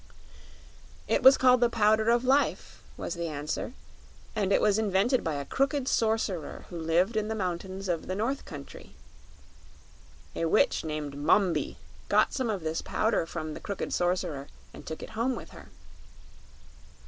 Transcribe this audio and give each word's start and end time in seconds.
"It 1.07 1.21
was 1.21 1.37
called 1.37 1.59
the 1.61 1.69
Powder 1.69 2.09
of 2.09 2.23
Life," 2.23 2.81
was 2.97 3.13
the 3.13 3.27
answer; 3.27 3.73
"and 4.35 4.51
it 4.51 4.59
was 4.59 4.79
invented 4.79 5.23
by 5.23 5.35
a 5.35 5.45
crooked 5.45 5.87
Sorcerer 5.87 6.65
who 6.71 6.79
lived 6.79 7.15
in 7.15 7.27
the 7.27 7.35
mountains 7.35 7.87
of 7.87 8.07
the 8.07 8.15
North 8.15 8.43
Country. 8.43 8.95
A 10.35 10.45
Witch 10.45 10.83
named 10.83 11.13
Mombi 11.13 11.77
got 12.09 12.33
some 12.33 12.49
of 12.49 12.61
this 12.63 12.81
powder 12.81 13.27
from 13.27 13.53
the 13.53 13.59
crooked 13.59 13.93
Sorcerer 13.93 14.47
and 14.73 14.87
took 14.87 15.03
it 15.03 15.11
home 15.11 15.35
with 15.35 15.51
her. 15.51 15.69